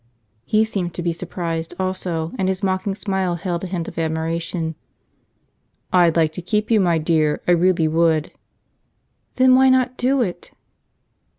He 0.45 0.65
seemed 0.65 0.95
to 0.95 1.03
be 1.03 1.13
surprised, 1.13 1.75
also, 1.79 2.31
and 2.39 2.47
his 2.47 2.63
mocking 2.63 2.95
smile 2.95 3.35
held 3.35 3.63
a 3.63 3.67
hint 3.67 3.87
of 3.87 3.99
admiration. 3.99 4.73
"I'd 5.93 6.15
like 6.15 6.33
to 6.33 6.41
keep 6.41 6.71
you, 6.71 6.79
my 6.79 6.97
dear. 6.97 7.39
I 7.47 7.51
really 7.51 7.87
would." 7.87 8.31
"Then 9.35 9.53
why 9.53 9.69
not 9.69 9.97
do 9.97 10.23
it?" 10.23 10.53